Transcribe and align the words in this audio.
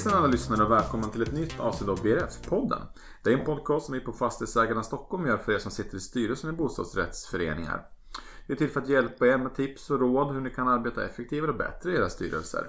Hejsan 0.00 0.18
alla 0.18 0.26
lyssnare 0.26 0.64
och 0.64 0.70
välkommen 0.70 1.10
till 1.10 1.22
ett 1.22 1.32
nytt 1.32 1.60
avsnitt 1.60 1.88
av 1.88 2.02
BRF-podden. 2.02 2.82
Det 3.22 3.32
är 3.32 3.38
en 3.38 3.44
podcast 3.44 3.86
som 3.86 3.92
vi 3.92 4.00
på 4.00 4.12
Fastighetsägarna 4.12 4.82
Stockholm 4.82 5.26
gör 5.26 5.36
för 5.36 5.52
er 5.52 5.58
som 5.58 5.70
sitter 5.70 5.96
i 5.96 6.00
styrelsen 6.00 6.50
i 6.50 6.52
bostadsrättsföreningar. 6.52 7.86
Det 8.46 8.52
är 8.52 8.56
till 8.56 8.70
för 8.70 8.80
att 8.80 8.88
hjälpa 8.88 9.26
er 9.26 9.38
med 9.38 9.54
tips 9.54 9.90
och 9.90 10.00
råd 10.00 10.34
hur 10.34 10.40
ni 10.40 10.50
kan 10.50 10.68
arbeta 10.68 11.04
effektivare 11.04 11.50
och 11.50 11.56
bättre 11.56 11.92
i 11.92 11.96
era 11.96 12.10
styrelser. 12.10 12.66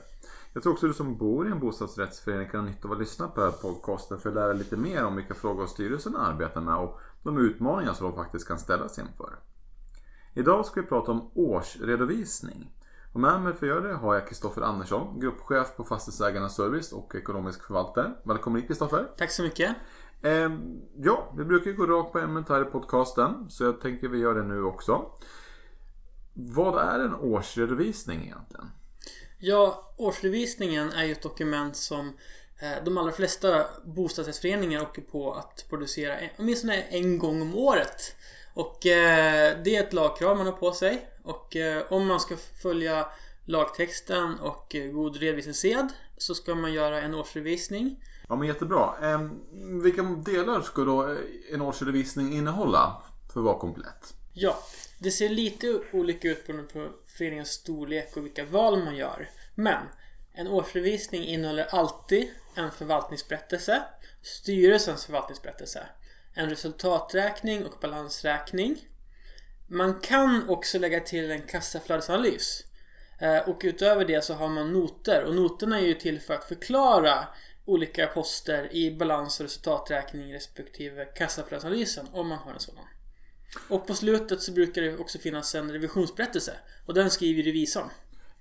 Jag 0.53 0.63
tror 0.63 0.73
också 0.73 0.87
du 0.87 0.93
som 0.93 1.17
bor 1.17 1.47
i 1.47 1.51
en 1.51 1.59
bostadsrättsförening 1.59 2.49
kan 2.49 2.59
ha 2.59 2.67
nytta 2.67 2.87
av 2.87 2.91
att 2.91 2.99
lyssna 2.99 3.27
på 3.27 3.41
den 3.41 3.51
här 3.51 3.57
podcasten 3.57 4.19
för 4.19 4.29
att 4.29 4.35
lära 4.35 4.53
lite 4.53 4.77
mer 4.77 5.05
om 5.05 5.15
vilka 5.15 5.33
frågor 5.33 5.65
styrelsen 5.65 6.15
arbetar 6.15 6.61
med 6.61 6.75
och 6.75 6.99
de 7.23 7.37
utmaningar 7.37 7.93
som 7.93 8.07
de 8.07 8.15
faktiskt 8.15 8.47
kan 8.47 8.59
ställas 8.59 8.99
inför. 8.99 9.39
Idag 10.33 10.65
ska 10.65 10.81
vi 10.81 10.87
prata 10.87 11.11
om 11.11 11.31
årsredovisning. 11.35 12.71
Och 13.13 13.19
med 13.19 13.41
mig 13.41 13.53
för 13.53 13.65
att 13.65 13.69
göra 13.69 13.87
det 13.87 13.93
har 13.93 14.13
jag 14.13 14.27
Kristoffer 14.27 14.61
Andersson, 14.61 15.19
gruppchef 15.19 15.75
på 15.75 15.83
Fastighetsägarnas 15.83 16.55
Service 16.55 16.91
och 16.91 17.15
ekonomisk 17.15 17.63
förvaltare. 17.63 18.11
Välkommen 18.23 18.61
hit 18.61 18.67
Kristoffer. 18.67 19.07
Tack 19.17 19.31
så 19.31 19.43
mycket. 19.43 19.75
Eh, 20.21 20.51
ja, 20.97 21.33
vi 21.37 21.43
brukar 21.43 21.71
gå 21.71 21.85
rakt 21.85 22.11
på 22.11 22.19
ämnet 22.19 22.49
här 22.49 22.61
i 22.61 22.65
podcasten, 22.65 23.49
så 23.49 23.63
jag 23.63 23.81
tänker 23.81 24.07
vi 24.07 24.17
gör 24.17 24.35
det 24.35 24.43
nu 24.43 24.63
också. 24.63 25.05
Vad 26.33 26.83
är 26.83 26.99
en 26.99 27.15
årsredovisning 27.15 28.23
egentligen? 28.23 28.71
Ja, 29.37 29.93
årsredovisningen 29.97 30.91
är 30.91 31.05
ju 31.05 31.11
ett 31.11 31.23
dokument 31.23 31.75
som 31.75 32.07
eh, 32.61 32.83
de 32.85 32.97
allra 32.97 33.11
flesta 33.11 33.65
bostadsrättsföreningar 33.85 34.81
åker 34.81 35.01
på 35.01 35.33
att 35.33 35.65
producera 35.69 36.17
åtminstone 36.37 36.81
en 36.81 37.19
gång 37.19 37.41
om 37.41 37.55
året. 37.55 38.15
Och 38.53 38.85
eh, 38.85 39.57
det 39.63 39.75
är 39.75 39.83
ett 39.83 39.93
lagkrav 39.93 40.37
man 40.37 40.45
har 40.45 40.53
på 40.53 40.71
sig. 40.71 41.07
Och 41.23 41.55
eh, 41.55 41.83
om 41.89 42.07
man 42.07 42.19
ska 42.19 42.35
följa 42.61 43.07
lagtexten 43.45 44.39
och 44.39 44.75
god 44.93 45.17
redovisningssed 45.17 45.87
så 46.17 46.35
ska 46.35 46.55
man 46.55 46.73
göra 46.73 47.01
en 47.01 47.13
årsredovisning. 47.13 48.03
Ja 48.29 48.35
men 48.35 48.47
jättebra. 48.47 48.93
vilka 49.83 50.01
delar 50.01 50.61
ska 50.61 50.81
då 50.81 51.17
en 51.51 51.61
årsredovisning 51.61 52.33
innehålla 52.33 53.03
för 53.33 53.39
att 53.39 53.45
vara 53.45 53.59
komplett? 53.59 54.13
Ja, 54.33 54.57
det 54.99 55.11
ser 55.11 55.29
lite 55.29 55.81
olika 55.91 56.27
ut 56.27 56.47
beroende 56.47 56.73
på 56.73 56.87
föreningens 57.05 57.49
storlek 57.49 58.17
och 58.17 58.25
vilka 58.25 58.45
val 58.45 58.83
man 58.83 58.95
gör. 58.95 59.29
Men 59.55 59.83
en 60.33 60.47
årsredovisning 60.47 61.23
innehåller 61.25 61.67
alltid 61.71 62.29
en 62.55 62.71
förvaltningsberättelse, 62.71 63.83
styrelsens 64.21 65.05
förvaltningsberättelse, 65.05 65.87
en 66.33 66.49
resultaträkning 66.49 67.65
och 67.65 67.79
balansräkning. 67.81 68.87
Man 69.67 69.99
kan 69.99 70.49
också 70.49 70.79
lägga 70.79 70.99
till 70.99 71.31
en 71.31 71.41
kassaflödesanalys. 71.41 72.63
Eh, 73.19 73.49
och 73.49 73.61
utöver 73.63 74.05
det 74.05 74.23
så 74.23 74.33
har 74.33 74.49
man 74.49 74.73
noter 74.73 75.23
och 75.23 75.35
noterna 75.35 75.79
är 75.79 75.85
ju 75.85 75.93
till 75.93 76.19
för 76.21 76.33
att 76.33 76.43
förklara 76.43 77.27
olika 77.65 78.07
poster 78.07 78.73
i 78.73 78.91
balans 78.91 79.39
och 79.39 79.43
resultaträkning 79.43 80.33
respektive 80.33 81.05
kassaflödesanalysen 81.05 82.07
om 82.11 82.27
man 82.27 82.37
har 82.37 82.53
en 82.53 82.59
sådan. 82.59 82.85
Och 83.69 83.87
på 83.87 83.93
slutet 83.93 84.41
så 84.41 84.51
brukar 84.51 84.81
det 84.81 84.97
också 84.97 85.19
finnas 85.19 85.55
en 85.55 85.71
revisionsberättelse 85.71 86.53
och 86.85 86.93
den 86.93 87.09
skriver 87.09 87.43
revisorn. 87.43 87.89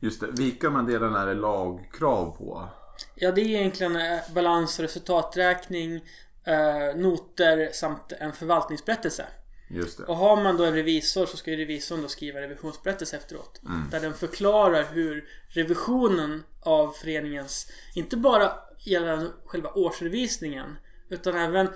Just 0.00 0.20
det. 0.20 0.26
Vilka 0.30 0.66
av 0.66 0.72
de 0.72 0.86
delarna 0.86 1.22
är 1.22 1.26
det 1.26 1.34
lagkrav 1.34 2.36
på? 2.36 2.68
Ja, 3.14 3.32
det 3.32 3.40
är 3.40 3.46
egentligen 3.46 3.96
eh, 3.96 4.18
balans 4.34 4.78
och 4.78 4.82
resultaträkning, 4.82 6.04
eh, 6.50 6.96
noter 6.96 7.70
samt 7.72 8.12
en 8.12 8.32
förvaltningsberättelse. 8.32 9.26
Just 9.70 9.98
det. 9.98 10.04
Och 10.04 10.16
har 10.16 10.42
man 10.42 10.56
då 10.56 10.64
en 10.64 10.74
revisor 10.74 11.26
så 11.26 11.36
ska 11.36 11.50
ju 11.50 11.56
revisorn 11.56 12.02
då 12.02 12.08
skriva 12.08 12.40
revisionsberättelse 12.40 13.16
efteråt. 13.16 13.60
Mm. 13.64 13.90
Där 13.90 14.00
den 14.00 14.14
förklarar 14.14 14.86
hur 14.92 15.28
revisionen 15.48 16.42
av 16.60 16.92
föreningens, 16.92 17.72
inte 17.94 18.16
bara 18.16 18.52
gäller 18.78 19.28
själva 19.44 19.70
årsredovisningen, 19.70 20.76
utan 21.10 21.36
även 21.36 21.68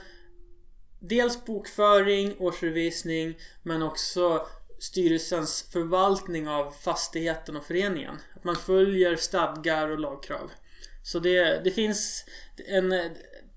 dels 1.01 1.45
bokföring, 1.45 2.37
årsredovisning, 2.39 3.39
men 3.63 3.83
också 3.83 4.47
styrelsens 4.81 5.69
förvaltning 5.73 6.49
av 6.49 6.71
fastigheten 6.71 7.57
och 7.57 7.65
föreningen. 7.65 8.17
Att 8.37 8.45
man 8.45 8.57
följer 8.57 9.17
stadgar 9.17 9.89
och 9.89 9.99
lagkrav. 9.99 10.51
Så 11.03 11.19
det, 11.19 11.65
det 11.65 11.71
finns 11.71 12.25
en... 12.57 12.93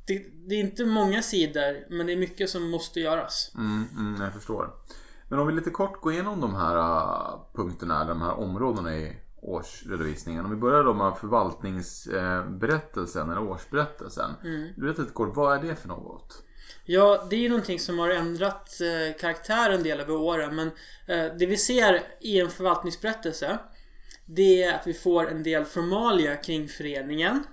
Det, 0.07 0.25
det, 0.47 0.55
är 0.55 0.59
inte 0.59 0.85
många 0.85 1.21
sidor 1.21 1.85
men 1.89 2.07
det 2.07 2.13
är 2.13 2.17
mycket 2.17 2.49
som 2.49 2.69
måste 2.69 2.99
göras. 2.99 3.51
Mm, 3.55 3.85
mm, 3.97 4.21
jag 4.21 4.33
förstår. 4.33 4.73
Men 5.29 5.39
om 5.39 5.47
vi 5.47 5.53
lite 5.53 5.69
kort 5.69 6.01
går 6.01 6.13
igenom 6.13 6.41
de 6.41 6.55
här 6.55 6.77
uh, 6.77 7.39
punkterna, 7.53 8.05
de 8.05 8.21
här 8.21 8.39
områdena 8.39 8.97
i 8.97 9.17
årsredovisningen. 9.41 10.45
Om 10.45 10.51
vi 10.51 10.57
börjar 10.57 10.83
då 10.83 10.93
med 10.93 11.17
förvaltningsberättelsen 11.17 13.29
eller 13.29 13.41
årsberättelsen. 13.41 14.31
Mm. 14.43 14.69
Du 14.75 14.87
vet 14.87 14.97
lite 14.97 15.11
kort, 15.11 15.35
vad 15.35 15.57
är 15.57 15.61
det 15.69 15.75
för 15.75 15.87
något? 15.87 16.43
Ja, 16.85 17.27
det 17.29 17.35
är 17.35 17.39
ju 17.39 17.49
någonting 17.49 17.79
som 17.79 17.99
har 17.99 18.09
ändrat 18.09 18.69
eh, 18.81 19.15
karaktär 19.19 19.71
en 19.71 19.83
del 19.83 19.99
över 19.99 20.15
åren. 20.15 20.55
Men 20.55 20.67
eh, 21.07 21.25
det 21.39 21.45
vi 21.45 21.57
ser 21.57 22.01
i 22.21 22.39
en 22.39 22.49
förvaltningsberättelse 22.49 23.59
det 24.29 24.63
är 24.63 24.73
att 24.73 24.87
vi 24.87 24.93
får 24.93 25.29
en 25.29 25.43
del 25.43 25.65
formalia 25.65 26.35
kring 26.35 26.67
föreningen. 26.67 27.43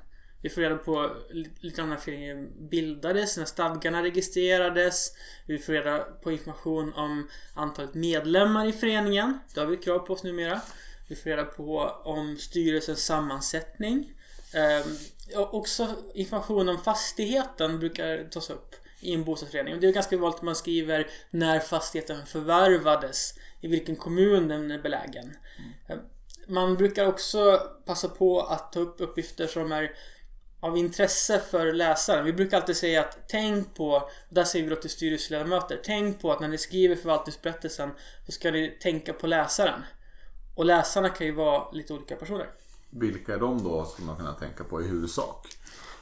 Vi 0.44 0.50
får 0.50 0.60
reda 0.60 0.76
på 0.76 1.10
lite 1.30 1.76
grann 1.76 1.88
när 1.88 1.96
föreningen 1.96 2.68
bildades, 2.70 3.36
när 3.36 3.44
stadgarna 3.44 4.02
registrerades. 4.02 5.12
Vi 5.46 5.58
får 5.58 5.72
reda 5.72 5.98
på 5.98 6.32
information 6.32 6.92
om 6.94 7.28
antalet 7.54 7.94
medlemmar 7.94 8.66
i 8.66 8.72
föreningen. 8.72 9.38
Det 9.54 9.60
har 9.60 9.66
vi 9.66 9.76
krav 9.76 9.98
på 9.98 10.12
oss 10.12 10.22
numera. 10.22 10.60
Vi 11.08 11.16
får 11.16 11.30
reda 11.30 11.44
på 11.44 11.78
om 12.04 12.36
styrelsens 12.36 13.04
sammansättning. 13.04 14.12
Eh, 14.54 14.86
också 15.52 15.88
information 16.14 16.68
om 16.68 16.78
fastigheten 16.78 17.78
brukar 17.78 18.24
tas 18.30 18.50
upp 18.50 18.74
i 19.00 19.14
en 19.14 19.24
bostadsrättsförening. 19.24 19.80
Det 19.80 19.88
är 19.88 19.92
ganska 19.92 20.16
vanligt 20.16 20.36
att 20.36 20.42
man 20.42 20.56
skriver 20.56 21.06
när 21.30 21.60
fastigheten 21.60 22.26
förvärvades, 22.26 23.34
i 23.60 23.68
vilken 23.68 23.96
kommun 23.96 24.48
den 24.48 24.70
är 24.70 24.78
belägen. 24.78 25.36
Mm. 25.88 26.00
Man 26.48 26.76
brukar 26.76 27.06
också 27.06 27.60
passa 27.84 28.08
på 28.08 28.40
att 28.40 28.72
ta 28.72 28.80
upp 28.80 29.00
uppgifter 29.00 29.46
som 29.46 29.72
är 29.72 29.92
av 30.64 30.78
intresse 30.78 31.40
för 31.50 31.72
läsaren. 31.72 32.24
Vi 32.24 32.32
brukar 32.32 32.56
alltid 32.56 32.76
säga 32.76 33.00
att 33.00 33.18
tänk 33.28 33.74
på, 33.74 33.88
och 33.90 34.10
där 34.28 34.44
säger 34.44 34.64
vi 34.64 34.70
då 34.70 34.76
till 34.76 34.90
styrelseledamöter, 34.90 35.80
tänk 35.84 36.20
på 36.20 36.32
att 36.32 36.40
när 36.40 36.48
ni 36.48 36.58
skriver 36.58 36.96
förvaltningsberättelsen 36.96 37.90
så 38.26 38.32
ska 38.32 38.50
ni 38.50 38.78
tänka 38.80 39.12
på 39.12 39.26
läsaren. 39.26 39.80
Och 40.54 40.64
läsarna 40.64 41.08
kan 41.08 41.26
ju 41.26 41.32
vara 41.32 41.70
lite 41.72 41.92
olika 41.92 42.16
personer. 42.16 42.46
Vilka 42.90 43.34
är 43.34 43.38
de 43.38 43.64
då, 43.64 43.84
skulle 43.84 44.06
man 44.06 44.16
kunna 44.16 44.32
tänka 44.32 44.64
på 44.64 44.82
i 44.82 44.84
huvudsak? 44.84 45.46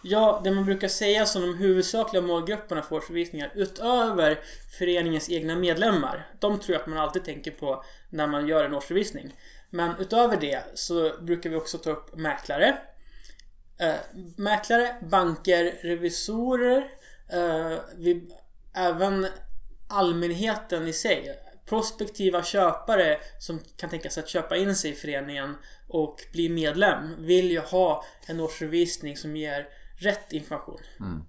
Ja, 0.03 0.41
det 0.45 0.51
man 0.51 0.65
brukar 0.65 0.89
säga 0.89 1.27
som 1.27 1.43
de 1.43 1.55
huvudsakliga 1.55 2.23
målgrupperna 2.23 2.83
för 2.83 2.97
årsredovisningar 2.97 3.53
utöver 3.55 4.41
föreningens 4.79 5.31
egna 5.31 5.57
medlemmar. 5.57 6.27
De 6.41 6.59
tror 6.59 6.75
jag 6.75 6.81
att 6.81 6.89
man 6.89 6.99
alltid 6.99 7.25
tänker 7.25 7.51
på 7.51 7.85
när 8.11 8.27
man 8.27 8.49
gör 8.49 8.65
en 8.65 8.75
årsredovisning. 8.75 9.37
Men 9.71 9.95
utöver 9.99 10.37
det 10.37 10.65
så 10.75 11.13
brukar 11.21 11.51
vi 11.51 11.57
också 11.57 11.79
ta 11.79 11.91
upp 11.91 12.17
mäklare. 12.17 12.79
Eh, 13.79 13.95
mäklare, 14.37 14.97
banker, 15.11 15.79
revisorer. 15.83 16.91
Eh, 17.29 17.79
vi, 17.97 18.29
även 18.75 19.27
allmänheten 19.89 20.89
i 20.89 20.93
sig. 20.93 21.39
Prospektiva 21.69 22.43
köpare 22.43 23.19
som 23.39 23.61
kan 23.77 23.91
tänka 23.91 24.11
sig 24.11 24.23
att 24.23 24.29
köpa 24.29 24.57
in 24.57 24.77
sig 24.77 24.91
i 24.91 24.95
föreningen 24.95 25.55
och 25.89 26.21
bli 26.33 26.49
medlem 26.49 26.97
vill 27.19 27.51
ju 27.51 27.61
ha 27.61 28.05
en 28.27 28.41
årsredovisning 28.41 29.17
som 29.17 29.37
ger 29.37 29.69
rätt 29.97 30.33
information. 30.33 30.81
Mm. 31.01 31.23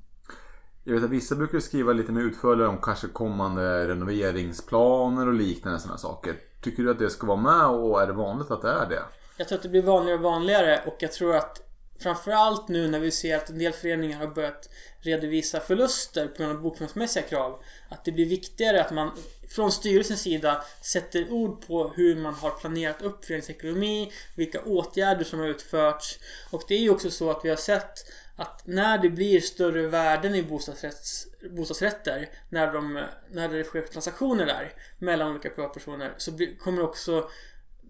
Jag 0.83 0.93
vet 0.93 1.03
att 1.03 1.09
vissa 1.09 1.35
brukar 1.35 1.59
skriva 1.59 1.93
lite 1.93 2.11
mer 2.11 2.21
utförligare 2.21 2.69
om 2.69 2.81
kanske 2.81 3.07
kommande 3.07 3.87
renoveringsplaner 3.87 5.27
och 5.27 5.33
liknande 5.33 5.79
sådana 5.79 5.97
saker. 5.97 6.35
Tycker 6.61 6.83
du 6.83 6.91
att 6.91 6.99
det 6.99 7.09
ska 7.09 7.27
vara 7.27 7.37
med 7.37 7.67
och 7.67 8.01
är 8.01 8.07
det 8.07 8.13
vanligt 8.13 8.51
att 8.51 8.61
det 8.61 8.71
är 8.71 8.89
det? 8.89 9.03
Jag 9.37 9.47
tror 9.47 9.57
att 9.57 9.63
det 9.63 9.69
blir 9.69 9.81
vanligare 9.81 10.17
och 10.17 10.23
vanligare 10.23 10.81
och 10.85 10.95
jag 10.99 11.11
tror 11.11 11.35
att 11.35 11.72
Framförallt 12.03 12.67
nu 12.67 12.87
när 12.87 12.99
vi 12.99 13.11
ser 13.11 13.37
att 13.37 13.49
en 13.49 13.57
del 13.57 13.73
föreningar 13.73 14.19
har 14.19 14.27
börjat 14.27 14.69
redovisa 14.99 15.59
förluster 15.59 16.27
på 16.27 16.37
grund 16.37 16.51
av 16.55 16.61
bokföringsmässiga 16.61 17.23
krav. 17.23 17.63
Att 17.89 18.05
det 18.05 18.11
blir 18.11 18.25
viktigare 18.25 18.81
att 18.81 18.91
man 18.91 19.11
från 19.49 19.71
styrelsens 19.71 20.21
sida 20.21 20.63
sätter 20.81 21.31
ord 21.31 21.67
på 21.67 21.93
hur 21.95 22.15
man 22.15 22.33
har 22.33 22.49
planerat 22.51 23.01
upp 23.01 23.25
föreningens 23.25 23.49
ekonomi, 23.49 24.11
vilka 24.35 24.61
åtgärder 24.61 25.23
som 25.23 25.39
har 25.39 25.47
utförts. 25.47 26.19
Och 26.51 26.63
det 26.67 26.75
är 26.75 26.79
ju 26.79 26.89
också 26.89 27.11
så 27.11 27.29
att 27.29 27.45
vi 27.45 27.49
har 27.49 27.55
sett 27.55 28.05
att 28.35 28.67
när 28.67 28.97
det 28.97 29.09
blir 29.09 29.39
större 29.39 29.87
värden 29.87 30.35
i 30.35 30.43
bostadsrätter, 31.49 32.29
när, 32.49 32.73
de, 32.73 33.05
när 33.31 33.49
det 33.49 33.63
sker 33.63 33.81
transaktioner 33.81 34.45
där 34.45 34.73
mellan 34.97 35.31
olika 35.31 35.49
privatpersoner, 35.49 36.13
så 36.17 36.31
kommer 36.59 36.81
också 36.81 37.29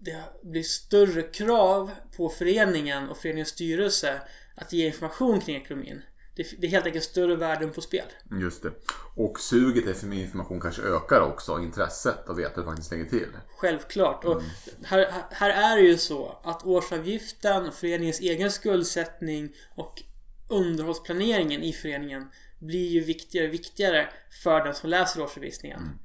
det 0.00 0.22
blir 0.42 0.62
större 0.62 1.22
krav 1.22 1.90
på 2.16 2.28
föreningen 2.28 3.08
och 3.08 3.16
föreningens 3.16 3.48
styrelse 3.48 4.20
att 4.54 4.72
ge 4.72 4.86
information 4.86 5.40
kring 5.40 5.56
ekonomin. 5.56 6.02
Det 6.36 6.64
är 6.64 6.68
helt 6.68 6.86
enkelt 6.86 7.04
större 7.04 7.36
värden 7.36 7.72
på 7.72 7.80
spel. 7.80 8.06
Just 8.40 8.62
det. 8.62 8.72
Och 9.16 9.40
suget 9.40 9.86
efter 9.86 10.06
mer 10.06 10.22
information 10.22 10.60
kanske 10.60 10.82
ökar 10.82 11.20
också. 11.20 11.58
Intresset 11.58 12.28
att 12.28 12.38
veta 12.38 12.54
hur 12.54 12.62
det 12.62 12.68
faktiskt 12.68 12.90
lägger 12.90 13.04
till. 13.04 13.28
Självklart. 13.58 14.24
Och 14.24 14.32
mm. 14.32 14.44
här, 14.84 15.12
här 15.30 15.50
är 15.72 15.76
det 15.76 15.82
ju 15.82 15.98
så 15.98 16.40
att 16.44 16.64
årsavgiften, 16.64 17.72
föreningens 17.72 18.20
egen 18.20 18.50
skuldsättning 18.50 19.52
och 19.74 20.02
underhållsplaneringen 20.48 21.62
i 21.62 21.72
föreningen 21.72 22.28
blir 22.58 22.88
ju 22.88 23.00
viktigare 23.00 23.46
och 23.46 23.54
viktigare 23.54 24.08
för 24.42 24.64
den 24.64 24.74
som 24.74 24.90
läser 24.90 25.22
årsredovisningen. 25.22 25.80
Mm. 25.80 25.98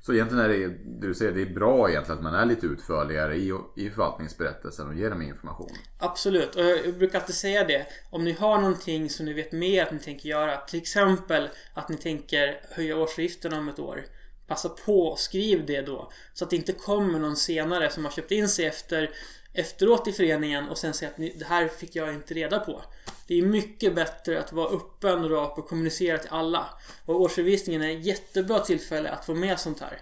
Så 0.00 0.12
egentligen 0.12 0.44
är 0.44 0.48
det, 0.48 0.68
du 0.84 1.14
säger, 1.14 1.32
det 1.32 1.42
är 1.42 1.54
bra 1.54 1.90
egentligen 1.90 2.18
att 2.18 2.24
man 2.24 2.34
är 2.34 2.46
lite 2.46 2.66
utförligare 2.66 3.36
i, 3.36 3.52
i 3.76 3.90
förvaltningsberättelsen 3.90 4.88
och 4.88 4.94
ger 4.94 5.10
dem 5.10 5.22
information? 5.22 5.70
Absolut, 5.98 6.54
och 6.56 6.64
jag 6.64 6.98
brukar 6.98 7.20
alltid 7.20 7.34
säga 7.34 7.64
det. 7.64 7.86
Om 8.10 8.24
ni 8.24 8.32
har 8.32 8.58
någonting 8.58 9.10
som 9.10 9.26
ni 9.26 9.32
vet 9.32 9.52
mer 9.52 9.82
att 9.82 9.92
ni 9.92 9.98
tänker 9.98 10.28
göra, 10.28 10.56
till 10.56 10.78
exempel 10.78 11.48
att 11.74 11.88
ni 11.88 11.96
tänker 11.96 12.60
höja 12.70 12.96
årsavgiften 12.96 13.52
om 13.52 13.68
ett 13.68 13.78
år. 13.78 14.04
Passa 14.46 14.68
på 14.68 15.06
och 15.06 15.18
skriv 15.18 15.66
det 15.66 15.80
då. 15.80 16.12
Så 16.34 16.44
att 16.44 16.50
det 16.50 16.56
inte 16.56 16.72
kommer 16.72 17.18
någon 17.18 17.36
senare 17.36 17.90
som 17.90 18.04
har 18.04 18.12
köpt 18.12 18.30
in 18.30 18.48
sig 18.48 18.66
efter 18.66 19.10
efteråt 19.52 20.08
i 20.08 20.12
föreningen 20.12 20.68
och 20.68 20.78
sen 20.78 20.94
säger 20.94 21.12
att 21.12 21.38
det 21.38 21.44
här 21.44 21.68
fick 21.68 21.96
jag 21.96 22.14
inte 22.14 22.34
reda 22.34 22.58
på. 22.58 22.82
Det 23.28 23.38
är 23.38 23.42
mycket 23.42 23.94
bättre 23.94 24.40
att 24.40 24.52
vara 24.52 24.68
öppen 24.68 25.24
och 25.24 25.30
rak 25.30 25.58
och 25.58 25.68
kommunicera 25.68 26.18
till 26.18 26.30
alla. 26.30 26.66
Och 27.04 27.20
årsredovisningen 27.20 27.82
är 27.82 27.98
ett 27.98 28.06
jättebra 28.06 28.58
tillfälle 28.58 29.10
att 29.10 29.24
få 29.24 29.34
med 29.34 29.60
sånt 29.60 29.80
här. 29.80 29.98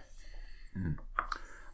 Mm. 0.75 0.99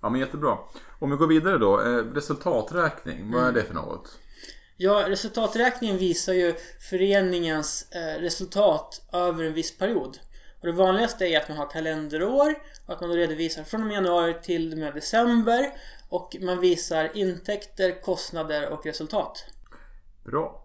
Ja 0.03 0.09
men 0.09 0.21
jättebra. 0.21 0.59
Om 0.99 1.11
vi 1.11 1.17
går 1.17 1.27
vidare 1.27 1.59
då. 1.59 1.81
Eh, 1.81 1.97
resultaträkning, 1.97 3.31
vad 3.33 3.41
är 3.41 3.49
mm. 3.49 3.55
det 3.55 3.63
för 3.63 3.75
något? 3.75 4.19
Ja, 4.77 5.05
resultaträkningen 5.09 5.99
visar 5.99 6.33
ju 6.33 6.55
föreningens 6.91 7.93
eh, 7.93 8.21
resultat 8.21 9.09
över 9.13 9.45
en 9.45 9.55
viss 9.55 9.79
period. 9.79 10.19
Och 10.61 10.67
det 10.67 10.73
vanligaste 10.73 11.27
är 11.27 11.41
att 11.41 11.49
man 11.49 11.59
har 11.59 11.71
kalenderår 11.71 12.55
och 12.87 12.95
att 12.95 13.01
man 13.01 13.11
då 13.11 13.17
redovisar 13.17 13.65
från 13.65 13.81
och 13.81 13.87
med 13.87 13.95
januari 13.95 14.35
till 14.43 14.73
och 14.73 14.79
med 14.79 14.95
december 14.95 15.71
och 16.09 16.37
man 16.41 16.61
visar 16.61 17.17
intäkter, 17.17 18.01
kostnader 18.01 18.69
och 18.69 18.87
resultat. 18.87 19.45
Bra. 20.25 20.62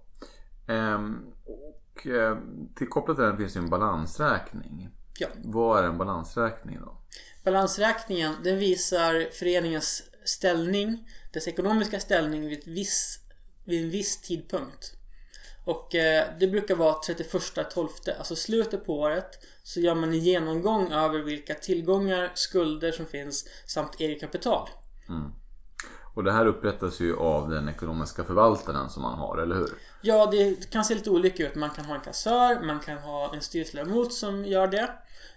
Ehm, 0.67 1.33
och 1.45 2.07
eh, 2.07 2.37
till 2.75 2.87
kopplat 2.87 3.17
till 3.17 3.25
den 3.25 3.37
finns 3.37 3.53
det 3.53 3.59
en 3.59 3.69
balansräkning. 3.69 4.89
Ja. 5.19 5.27
Vad 5.43 5.79
är 5.79 5.87
en 5.87 5.97
balansräkning 5.97 6.79
då? 6.81 6.97
Balansräkningen 7.43 8.33
den 8.43 8.57
visar 8.59 9.29
föreningens 9.33 10.03
ställning, 10.25 11.09
dess 11.33 11.47
ekonomiska 11.47 11.99
ställning 11.99 12.47
vid, 12.47 12.63
viss, 12.65 13.19
vid 13.65 13.83
en 13.83 13.89
viss 13.89 14.21
tidpunkt. 14.21 14.93
Och 15.65 15.95
eh, 15.95 16.27
det 16.39 16.47
brukar 16.47 16.75
vara 16.75 16.93
31.12, 16.93 18.17
alltså 18.17 18.35
slutet 18.35 18.85
på 18.85 18.99
året, 18.99 19.45
så 19.63 19.79
gör 19.79 19.95
man 19.95 20.09
en 20.09 20.19
genomgång 20.19 20.91
över 20.91 21.19
vilka 21.19 21.53
tillgångar, 21.53 22.31
skulder 22.33 22.91
som 22.91 23.05
finns 23.05 23.45
samt 23.65 23.99
eget 23.99 24.19
kapital. 24.19 24.69
Mm. 25.09 25.31
Och 26.17 26.23
det 26.23 26.31
här 26.31 26.45
upprättas 26.45 26.99
ju 26.99 27.15
av 27.17 27.49
den 27.49 27.69
ekonomiska 27.69 28.23
förvaltaren 28.23 28.89
som 28.89 29.01
man 29.01 29.19
har, 29.19 29.37
eller 29.37 29.55
hur? 29.55 29.69
Ja, 30.01 30.25
det 30.31 30.69
kan 30.71 30.85
se 30.85 30.95
lite 30.95 31.09
olika 31.09 31.47
ut. 31.47 31.55
Man 31.55 31.69
kan 31.69 31.85
ha 31.85 31.95
en 31.95 32.01
kassör, 32.01 32.61
man 32.61 32.79
kan 32.79 32.97
ha 32.97 33.33
en 33.33 33.41
styrelseledamot 33.41 34.13
som 34.13 34.45
gör 34.45 34.67
det. 34.67 34.89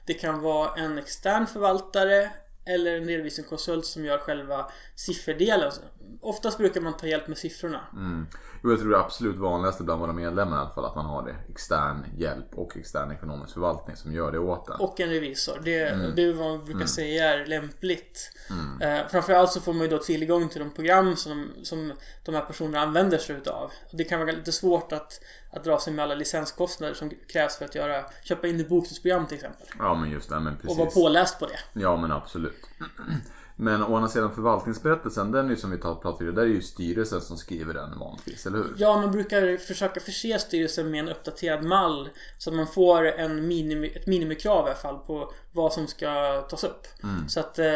Det 0.06 0.14
kan 0.14 0.40
vara 0.40 0.74
en 0.74 0.98
extern 0.98 1.46
förvaltare 1.46 2.30
eller 2.64 2.96
en 2.96 3.04
redovisningskonsult 3.04 3.86
som 3.86 4.04
gör 4.04 4.18
själva 4.18 4.70
sifferdelen. 4.96 5.72
Oftast 6.20 6.58
brukar 6.58 6.80
man 6.80 6.96
ta 6.96 7.06
hjälp 7.06 7.28
med 7.28 7.38
siffrorna. 7.38 7.80
Mm. 7.92 8.26
Jo, 8.62 8.70
jag 8.70 8.80
tror 8.80 8.90
det 8.90 8.98
absolut 8.98 9.36
vanligaste 9.36 9.84
bland 9.84 10.00
våra 10.00 10.12
medlemmar 10.12 10.56
i 10.56 10.60
alla 10.60 10.70
fall 10.70 10.84
att 10.84 10.94
man 10.94 11.06
har 11.06 11.22
det. 11.26 11.36
Extern 11.48 12.06
hjälp 12.16 12.54
och 12.54 12.76
extern 12.76 13.10
ekonomisk 13.10 13.52
förvaltning 13.52 13.96
som 13.96 14.12
gör 14.12 14.32
det 14.32 14.38
åt 14.38 14.68
en. 14.68 14.80
Och 14.80 15.00
en 15.00 15.08
revisor. 15.08 15.60
Det, 15.64 15.88
mm. 15.88 16.14
det 16.16 16.22
är 16.22 16.32
vad 16.32 16.46
man 16.46 16.58
brukar 16.58 16.72
mm. 16.72 16.88
säga 16.88 17.34
är 17.34 17.46
lämpligt. 17.46 18.32
Mm. 18.50 18.82
Eh, 18.82 19.08
framförallt 19.08 19.52
så 19.52 19.60
får 19.60 19.72
man 19.72 19.82
ju 19.82 19.88
då 19.88 19.98
tillgång 19.98 20.48
till 20.48 20.60
de 20.60 20.70
program 20.70 21.16
som, 21.16 21.50
som 21.62 21.92
de 22.24 22.34
här 22.34 22.42
personerna 22.42 22.80
använder 22.80 23.18
sig 23.18 23.36
utav. 23.36 23.70
Det 23.92 24.04
kan 24.04 24.20
vara 24.20 24.32
lite 24.32 24.52
svårt 24.52 24.92
att, 24.92 25.20
att 25.50 25.64
dra 25.64 25.78
sig 25.78 25.92
med 25.92 26.02
alla 26.02 26.14
licenskostnader 26.14 26.94
som 26.94 27.10
krävs 27.28 27.56
för 27.56 27.64
att 27.64 27.74
göra, 27.74 28.04
köpa 28.22 28.46
in 28.46 28.60
ett 28.60 28.68
bokslutsprogram 28.68 29.26
till 29.26 29.34
exempel. 29.34 29.66
Ja 29.78 29.94
men 29.94 30.10
just 30.10 30.28
det, 30.28 30.40
men 30.40 30.56
precis. 30.56 30.70
Och 30.70 30.76
vara 30.76 30.90
påläst 30.90 31.38
på 31.38 31.46
det. 31.46 31.80
Ja 31.80 31.96
men 31.96 32.12
absolut. 32.12 32.66
Men 33.62 33.82
å 33.82 33.96
andra 33.96 34.08
sidan 34.08 34.34
förvaltningsberättelsen, 34.34 35.32
den 35.32 35.46
är 35.46 35.50
ju 35.50 35.56
som 35.56 35.70
vi 35.70 35.78
pratade 35.78 36.28
om, 36.28 36.34
där 36.34 36.42
är 36.42 36.46
ju 36.46 36.62
styrelsen 36.62 37.20
som 37.20 37.36
skriver 37.36 37.74
den 37.74 37.98
vanligtvis, 37.98 38.46
eller 38.46 38.58
hur? 38.58 38.74
Ja, 38.76 39.00
man 39.00 39.12
brukar 39.12 39.56
försöka 39.56 40.00
förse 40.00 40.38
styrelsen 40.38 40.90
med 40.90 41.00
en 41.00 41.08
uppdaterad 41.08 41.64
mall 41.64 42.08
så 42.38 42.50
att 42.50 42.56
man 42.56 42.66
får 42.66 43.04
en 43.04 43.48
minimi, 43.48 43.88
ett 43.88 44.06
minimikrav 44.06 44.66
i 44.66 44.70
alla 44.70 44.78
fall 44.78 44.98
på 44.98 45.32
vad 45.52 45.72
som 45.72 45.86
ska 45.86 46.40
tas 46.50 46.64
upp. 46.64 46.86
Mm. 47.02 47.28
Så 47.28 47.40
att 47.40 47.58
eh, 47.58 47.66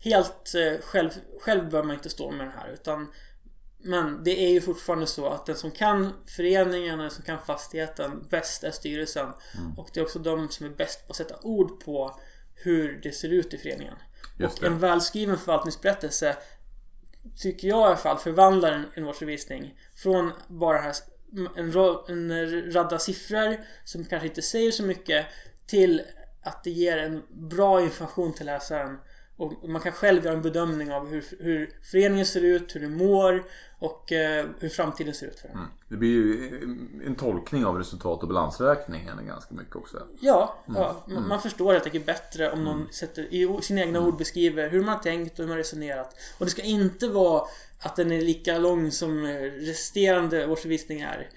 helt 0.00 0.54
eh, 0.54 0.84
själv, 0.84 1.10
själv 1.40 1.70
bör 1.70 1.82
man 1.82 1.96
inte 1.96 2.10
stå 2.10 2.30
med 2.30 2.46
det 2.46 2.52
här 2.56 2.70
utan 2.72 3.06
men 3.84 4.24
det 4.24 4.40
är 4.40 4.50
ju 4.50 4.60
fortfarande 4.60 5.06
så 5.06 5.28
att 5.28 5.46
den 5.46 5.56
som 5.56 5.70
kan 5.70 6.12
föreningen 6.26 6.98
den 6.98 7.10
som 7.10 7.24
kan 7.24 7.38
fastigheten 7.46 8.26
bäst 8.30 8.64
är 8.64 8.70
styrelsen. 8.70 9.28
Mm. 9.58 9.78
Och 9.78 9.90
det 9.94 10.00
är 10.00 10.04
också 10.04 10.18
de 10.18 10.48
som 10.48 10.66
är 10.66 10.70
bäst 10.70 11.06
på 11.06 11.10
att 11.10 11.16
sätta 11.16 11.34
ord 11.42 11.84
på 11.84 12.20
hur 12.54 13.00
det 13.02 13.12
ser 13.12 13.28
ut 13.28 13.54
i 13.54 13.58
föreningen. 13.58 13.94
Och 14.40 14.62
en 14.62 14.78
välskriven 14.78 15.38
förvaltningsberättelse 15.38 16.36
tycker 17.36 17.68
jag 17.68 17.80
i 17.80 17.84
alla 17.84 17.96
fall 17.96 18.18
förvandlar 18.18 18.72
en, 18.72 18.86
en 18.94 19.04
årsredovisning 19.04 19.78
från 19.94 20.32
bara 20.48 20.78
här, 20.78 20.94
en, 21.56 21.76
en 22.30 22.72
radda 22.72 22.98
siffror 22.98 23.56
som 23.84 24.04
kanske 24.04 24.28
inte 24.28 24.42
säger 24.42 24.70
så 24.70 24.82
mycket 24.82 25.26
till 25.66 26.02
att 26.42 26.64
det 26.64 26.70
ger 26.70 26.98
en 26.98 27.22
bra 27.30 27.82
information 27.82 28.34
till 28.34 28.46
läsaren 28.46 28.98
och 29.36 29.68
man 29.68 29.80
kan 29.80 29.92
själv 29.92 30.24
göra 30.24 30.34
en 30.34 30.42
bedömning 30.42 30.92
av 30.92 31.08
hur, 31.08 31.24
hur 31.40 31.70
föreningen 31.90 32.26
ser 32.26 32.44
ut, 32.44 32.74
hur 32.74 32.80
den 32.80 32.96
mår 32.96 33.44
och 33.78 34.12
eh, 34.12 34.46
hur 34.58 34.68
framtiden 34.68 35.14
ser 35.14 35.26
ut 35.26 35.38
för 35.40 35.48
den. 35.48 35.56
Mm. 35.56 35.70
Det 35.88 35.96
blir 35.96 36.10
ju 36.10 36.60
en 37.06 37.14
tolkning 37.14 37.64
av 37.64 37.78
resultat 37.78 38.22
och 38.22 38.28
balansräkningen 38.28 39.26
ganska 39.26 39.54
mycket 39.54 39.76
också. 39.76 40.06
Ja, 40.20 40.62
mm. 40.68 40.80
ja 40.80 41.04
man, 41.06 41.28
man 41.28 41.42
förstår 41.42 41.72
helt 41.72 41.86
enkelt 41.86 42.06
bättre 42.06 42.50
om 42.50 42.64
någon 42.64 42.76
mm. 42.76 42.88
sätter, 42.92 43.34
i 43.34 43.58
sina 43.62 43.80
egna 43.80 43.98
mm. 43.98 44.08
ord 44.08 44.18
beskriver 44.18 44.68
hur 44.68 44.80
man 44.80 44.94
har 44.94 45.02
tänkt 45.02 45.32
och 45.32 45.38
hur 45.38 45.44
man 45.44 45.50
har 45.50 45.58
resonerat. 45.58 46.16
Och 46.38 46.44
det 46.44 46.50
ska 46.50 46.62
inte 46.62 47.08
vara 47.08 47.42
att 47.78 47.96
den 47.96 48.12
är 48.12 48.20
lika 48.20 48.58
lång 48.58 48.90
som 48.90 49.26
resterande 49.60 50.46
årsredovisning 50.46 51.00
är. 51.00 51.28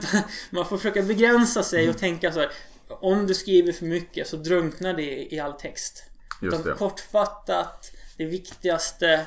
Man 0.50 0.66
får 0.66 0.76
försöka 0.76 1.02
begränsa 1.02 1.62
sig 1.62 1.78
och 1.78 1.84
mm. 1.84 1.98
tänka 1.98 2.32
så 2.32 2.40
här. 2.40 2.50
Om 2.88 3.26
du 3.26 3.34
skriver 3.34 3.72
för 3.72 3.84
mycket 3.86 4.26
så 4.26 4.36
drunknar 4.36 4.94
det 4.94 5.34
i 5.34 5.40
all 5.40 5.52
text. 5.52 6.13
Just 6.40 6.64
det. 6.64 6.72
Kortfattat, 6.72 7.92
det 8.16 8.24
viktigaste. 8.24 9.26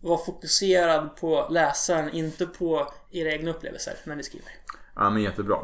Var 0.00 0.18
fokuserad 0.18 1.16
på 1.16 1.46
läsaren, 1.50 2.10
inte 2.10 2.46
på 2.46 2.92
era 3.10 3.32
egna 3.32 3.50
upplevelser 3.50 3.94
när 4.04 4.16
ni 4.16 4.22
skriver. 4.22 4.52
Ja 4.94 5.10
men 5.10 5.22
jättebra. 5.22 5.56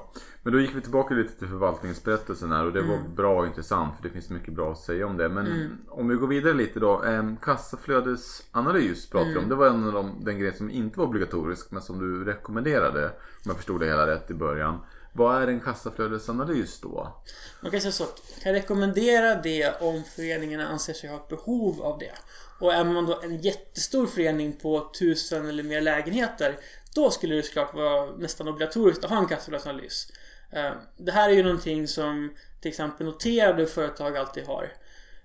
Men 0.43 0.53
då 0.53 0.61
gick 0.61 0.77
vi 0.77 0.81
tillbaka 0.81 1.15
lite 1.15 1.39
till 1.39 1.49
förvaltningsberättelsen 1.49 2.53
här 2.53 2.67
och 2.67 2.73
det 2.73 2.81
mm. 2.81 2.91
var 2.91 3.09
bra 3.09 3.41
och 3.41 3.47
intressant 3.47 3.97
för 3.97 4.03
det 4.03 4.11
finns 4.11 4.31
mycket 4.31 4.55
bra 4.55 4.73
att 4.73 4.79
säga 4.79 5.07
om 5.07 5.17
det. 5.17 5.29
Men 5.29 5.47
mm. 5.47 5.79
om 5.89 6.09
vi 6.09 6.15
går 6.15 6.27
vidare 6.27 6.55
lite 6.55 6.81
då. 6.81 7.05
Eh, 7.05 7.23
kassaflödesanalys 7.43 9.11
pratade 9.11 9.31
vi 9.31 9.39
mm. 9.39 9.45
om. 9.45 9.49
Det 9.49 9.55
var 9.55 9.67
en 9.67 9.87
av 9.87 9.93
de, 9.93 10.25
den 10.25 10.39
grejen 10.39 10.57
som 10.57 10.71
inte 10.71 10.99
var 10.99 11.07
obligatorisk 11.07 11.71
men 11.71 11.83
som 11.83 11.99
du 11.99 12.25
rekommenderade. 12.25 13.05
Om 13.07 13.45
jag 13.45 13.57
förstod 13.57 13.81
det 13.81 13.87
hela 13.87 14.07
rätt 14.07 14.31
i 14.31 14.35
början. 14.35 14.81
Vad 15.13 15.43
är 15.43 15.47
en 15.47 15.61
kassaflödesanalys 15.61 16.81
då? 16.81 17.23
Man 17.61 17.71
kan 17.71 17.81
säga 17.81 17.93
så 17.93 18.07
jag 18.35 18.43
kan 18.43 18.53
rekommendera 18.53 19.35
det 19.35 19.81
om 19.81 20.05
föreningarna 20.17 20.69
anser 20.69 20.93
sig 20.93 21.11
ha 21.11 21.17
ett 21.17 21.29
behov 21.29 21.83
av 21.83 21.99
det. 21.99 22.13
Och 22.61 22.75
är 22.75 22.85
man 22.85 23.07
då 23.07 23.21
en 23.23 23.41
jättestor 23.41 24.07
förening 24.07 24.53
på 24.53 24.91
tusen 24.99 25.49
eller 25.49 25.63
mer 25.63 25.81
lägenheter 25.81 26.59
då 26.95 27.11
skulle 27.11 27.35
det 27.35 27.43
såklart 27.43 27.75
vara 27.75 28.17
nästan 28.17 28.49
obligatoriskt 28.49 29.05
att 29.05 29.11
ha 29.11 29.19
en 29.19 29.27
kassaflödesanalys. 29.27 30.13
Eh, 30.53 30.73
det 30.97 31.13
här 31.13 31.29
är 31.29 31.35
ju 31.35 31.43
någonting 31.43 31.89
som 31.89 32.35
till 32.61 32.69
exempel 32.69 33.07
noterade 33.07 33.67
företag 33.67 34.17
alltid 34.17 34.45
har. 34.45 34.73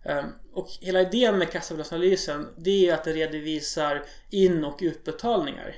Eh, 0.03 0.25
och 0.53 0.67
hela 0.81 1.01
idén 1.01 1.37
med 1.37 1.51
kassaflödesanalysen 1.51 2.47
det 2.57 2.89
är 2.89 2.93
att 2.93 3.03
den 3.03 3.13
redovisar 3.13 4.03
in 4.29 4.63
och 4.63 4.77
utbetalningar. 4.81 5.75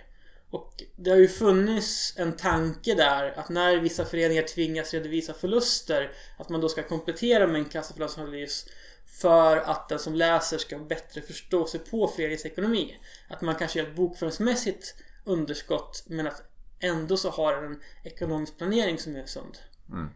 Och 0.50 0.84
det 0.96 1.10
har 1.10 1.18
ju 1.18 1.28
funnits 1.28 2.14
en 2.18 2.38
tanke 2.38 2.96
där 2.96 3.40
att 3.40 3.50
när 3.50 3.78
vissa 3.78 4.06
föreningar 4.06 4.44
tvingas 4.44 4.94
redovisa 4.94 5.34
förluster 5.34 6.12
att 6.38 6.50
man 6.50 6.62
då 6.62 6.70
ska 6.70 6.84
komplettera 6.84 7.48
med 7.48 7.56
en 7.56 7.66
kassaflödesanalys 7.66 8.66
för 9.06 9.58
att 9.58 9.90
den 9.90 10.00
som 10.00 10.16
läser 10.16 10.58
ska 10.58 10.80
bättre 10.80 11.22
förstå 11.22 11.68
sig 11.68 11.80
på 11.80 12.08
föreningens 12.08 12.46
ekonomi. 12.46 13.00
Att 13.30 13.42
man 13.42 13.56
kanske 13.56 13.80
gör 13.80 13.88
ett 13.88 13.96
bokföringsmässigt 13.96 14.96
underskott 15.24 16.04
men 16.08 16.28
att 16.28 16.44
ändå 16.80 17.18
så 17.18 17.30
har 17.30 17.54
en 17.54 17.82
ekonomisk 18.04 18.58
planering 18.58 18.98
som 18.98 19.16
är 19.16 19.26
sund. 19.26 19.58
Mm. 19.90 20.10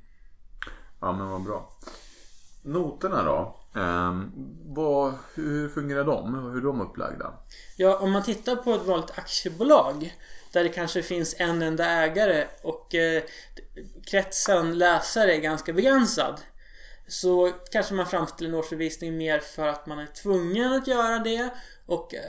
Ja 1.01 1.11
men 1.11 1.29
vad 1.29 1.41
bra. 1.41 1.71
Noterna 2.62 3.24
då? 3.24 3.58
Um, 3.74 4.32
vad, 4.65 5.13
hur 5.36 5.70
fungerar 5.70 6.03
de? 6.03 6.34
Hur 6.34 6.58
är 6.58 6.62
de 6.62 6.82
upplagda? 6.82 7.34
Ja, 7.75 7.98
om 7.98 8.12
man 8.12 8.24
tittar 8.24 8.56
på 8.56 8.74
ett 8.74 8.86
vanligt 8.86 9.18
aktiebolag 9.18 10.15
där 10.51 10.63
det 10.63 10.70
kanske 10.70 11.03
finns 11.03 11.36
en 11.38 11.62
enda 11.62 11.86
ägare 11.86 12.48
och 12.62 12.96
eh, 12.96 13.24
kretsen 14.06 14.77
läsare 14.77 15.36
är 15.36 15.39
ganska 15.39 15.74
begränsad 15.74 16.41
så 17.08 17.51
kanske 17.72 17.94
man 17.94 18.06
framställer 18.06 18.50
en 18.50 18.56
årsredovisning 18.56 19.18
mer 19.18 19.39
för 19.39 19.68
att 19.68 19.86
man 19.88 20.00
är 20.00 20.06
tvungen 20.06 20.74
att 20.74 20.88
göra 20.88 21.20
det 21.20 21.50
och 21.86 22.13
eh, 22.13 22.22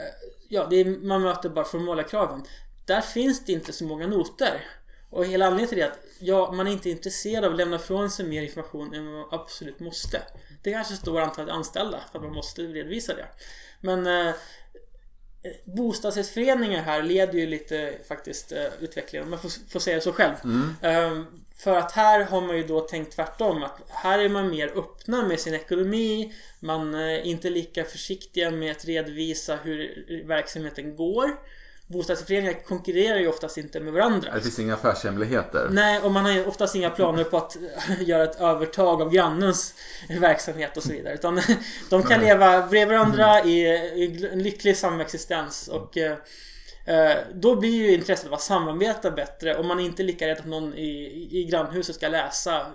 ja, 0.49 0.67
det 0.69 0.75
är, 0.75 0.85
man 0.85 1.21
möter 1.21 1.49
bara 1.49 1.65
formella 1.65 2.03
kraven. 2.03 2.43
Där 2.85 3.01
finns 3.01 3.45
det 3.45 3.51
inte 3.51 3.73
så 3.73 3.85
många 3.85 4.07
noter. 4.07 4.67
Och 5.13 5.25
hela 5.25 5.45
anledningen 5.45 5.69
till 5.69 5.77
det 5.77 5.83
är 5.83 5.91
att 5.91 5.99
ja, 6.19 6.51
man 6.51 6.67
är 6.67 6.71
inte 6.71 6.89
intresserad 6.89 7.45
av 7.45 7.51
att 7.51 7.57
lämna 7.57 7.75
ifrån 7.75 8.09
sig 8.09 8.25
mer 8.25 8.41
information 8.41 8.93
än 8.93 9.05
vad 9.05 9.13
man 9.13 9.27
absolut 9.31 9.79
måste. 9.79 10.21
Det 10.63 10.71
kanske 10.71 10.93
står 10.93 11.21
antalet 11.21 11.53
anställda 11.53 11.99
för 12.11 12.19
att 12.19 12.23
man 12.25 12.33
måste 12.33 12.61
redovisa 12.61 13.15
det. 13.15 13.25
Men 13.81 14.07
eh, 14.07 14.33
bostadsrättsföreningar 15.63 16.81
här 16.81 17.03
leder 17.03 17.33
ju 17.33 17.47
lite 17.47 17.93
faktiskt 18.07 18.51
eh, 18.51 18.65
utvecklingen, 18.79 19.23
om 19.23 19.29
man 19.29 19.39
får, 19.39 19.69
får 19.69 19.79
säga 19.79 20.01
så 20.01 20.13
själv. 20.13 20.33
Eh, 20.81 21.23
för 21.57 21.77
att 21.77 21.91
här 21.91 22.23
har 22.23 22.41
man 22.41 22.57
ju 22.57 22.63
då 22.63 22.81
tänkt 22.81 23.15
tvärtom. 23.15 23.63
Att 23.63 23.81
här 23.87 24.19
är 24.19 24.29
man 24.29 24.49
mer 24.49 24.67
öppna 24.67 25.27
med 25.27 25.39
sin 25.39 25.53
ekonomi. 25.53 26.33
Man 26.59 26.93
är 26.93 27.21
inte 27.21 27.49
lika 27.49 27.83
försiktiga 27.83 28.51
med 28.51 28.71
att 28.71 28.85
redovisa 28.85 29.55
hur 29.55 30.23
verksamheten 30.27 30.95
går. 30.95 31.29
Bostadsrättsföreningar 31.93 32.53
konkurrerar 32.53 33.19
ju 33.19 33.27
oftast 33.27 33.57
inte 33.57 33.79
med 33.79 33.93
varandra. 33.93 34.31
Det 34.35 34.41
finns 34.41 34.59
inga 34.59 34.73
affärshemligheter. 34.73 35.67
Nej, 35.71 35.99
och 35.99 36.11
man 36.11 36.25
har 36.25 36.31
ju 36.31 36.45
oftast 36.45 36.75
inga 36.75 36.89
planer 36.89 37.23
på 37.23 37.37
att 37.37 37.57
göra 37.99 38.23
ett 38.23 38.41
övertag 38.41 39.01
av 39.01 39.09
grannens 39.09 39.73
verksamhet 40.19 40.77
och 40.77 40.83
så 40.83 40.91
vidare. 40.91 41.13
Utan 41.13 41.41
de 41.89 42.03
kan 42.03 42.21
leva 42.21 42.67
bredvid 42.67 42.97
varandra 42.97 43.43
i, 43.43 43.59
i 43.95 44.29
en 44.31 44.43
lycklig 44.43 44.77
samexistens. 44.77 45.67
Och 45.67 45.97
eh, 45.97 46.17
eh, 46.85 47.17
då 47.33 47.55
blir 47.55 47.75
ju 47.75 47.93
intresset 47.93 48.27
av 48.27 48.33
att 48.33 48.41
samarbeta 48.41 49.11
bättre 49.11 49.55
om 49.57 49.67
man 49.67 49.79
är 49.79 49.83
inte 49.83 50.03
lika 50.03 50.27
rädd 50.27 50.37
att 50.37 50.45
någon 50.45 50.73
i, 50.73 51.27
i 51.31 51.43
grannhuset 51.43 51.95
ska 51.95 52.07
läsa 52.07 52.65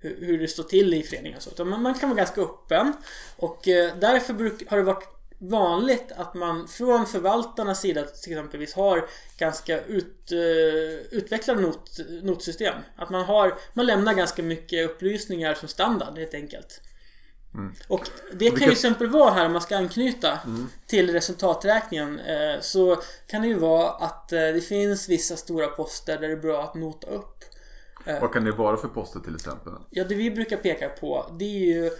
hur, 0.00 0.26
hur 0.26 0.38
det 0.38 0.48
står 0.48 0.62
till 0.62 0.94
i 0.94 1.02
föreningen 1.02 1.36
och 1.36 1.42
så. 1.42 1.50
Utan 1.50 1.68
man, 1.68 1.82
man 1.82 1.94
kan 1.94 2.08
vara 2.08 2.16
ganska 2.16 2.40
öppen. 2.40 2.92
Och 3.36 3.68
eh, 3.68 3.92
därför 4.00 4.34
bruk, 4.34 4.70
har 4.70 4.76
det 4.76 4.82
varit 4.82 5.15
vanligt 5.38 6.12
att 6.16 6.34
man 6.34 6.68
från 6.68 7.06
förvaltarnas 7.06 7.80
sida 7.80 8.02
till 8.02 8.32
exempelvis 8.32 8.74
har 8.74 9.08
ganska 9.38 9.80
ut, 9.80 10.32
uh, 10.32 10.38
utvecklade 11.10 11.60
not, 11.60 11.90
notsystem. 12.22 12.74
Att 12.96 13.10
man 13.10 13.24
har, 13.24 13.58
man 13.74 13.86
lämnar 13.86 14.14
ganska 14.14 14.42
mycket 14.42 14.90
upplysningar 14.90 15.54
som 15.54 15.68
standard 15.68 16.18
helt 16.18 16.34
enkelt. 16.34 16.80
Mm. 17.54 17.74
Och 17.88 18.08
det 18.32 18.50
kan 18.50 18.58
ju 18.58 18.64
till 18.64 18.72
exempel 18.72 19.06
vara 19.06 19.30
här 19.30 19.46
om 19.46 19.52
man 19.52 19.60
ska 19.60 19.76
anknyta 19.76 20.38
Mm. 20.44 20.66
till 20.86 21.12
resultaträkningen 21.12 22.20
eh, 22.20 22.60
så 22.60 22.96
kan 23.26 23.42
det 23.42 23.48
ju 23.48 23.58
vara 23.58 23.90
att 23.90 24.32
eh, 24.32 24.38
det 24.38 24.60
finns 24.60 25.08
vissa 25.08 25.36
stora 25.36 25.66
poster 25.66 26.20
där 26.20 26.28
det 26.28 26.34
är 26.34 26.40
bra 26.40 26.62
att 26.62 26.74
nota 26.74 27.06
upp. 27.06 27.44
Vad 28.20 28.32
kan 28.32 28.44
det 28.44 28.52
vara 28.52 28.76
för 28.76 28.88
poster 28.88 29.20
till 29.20 29.34
exempel? 29.34 29.72
Ja, 29.90 30.04
det 30.04 30.14
vi 30.14 30.30
brukar 30.30 30.56
peka 30.56 30.88
på 30.88 31.30
det 31.38 31.44
är 31.44 31.74
ju 31.74 31.90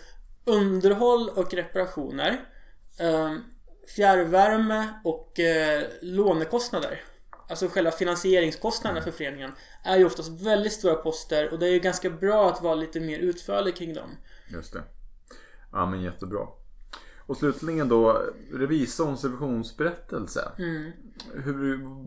underhåll 0.45 1.29
och 1.29 1.55
reparationer. 1.55 2.41
Eh, 2.99 3.33
fjärrvärme 3.97 4.89
och 5.05 5.41
eh, 5.41 5.83
lånekostnader. 6.01 7.01
Alltså 7.49 7.69
själva 7.69 7.91
finansieringskostnaderna 7.91 9.05
för 9.05 9.11
föreningen 9.11 9.53
är 9.85 9.97
ju 9.99 10.05
oftast 10.05 10.43
väldigt 10.43 10.73
stora 10.73 10.95
poster 10.95 11.53
och 11.53 11.59
det 11.59 11.67
är 11.67 11.71
ju 11.73 11.79
ganska 11.79 12.11
bra 12.11 12.49
att 12.49 12.63
vara 12.63 12.75
lite 12.75 13.01
mer 13.01 13.19
utförlig 13.19 13.77
kring 13.77 13.95
dem. 13.95 14.11
Just 14.49 14.73
det. 14.73 14.83
Ja 15.73 15.87
men 15.87 16.03
jättebra. 16.03 16.49
Och 17.27 17.37
slutligen 17.37 17.89
då 17.89 18.23
revisorns 18.53 19.25
revisionsberättelse. 19.25 20.53
Mm. 20.59 20.93
Hur, 21.35 21.55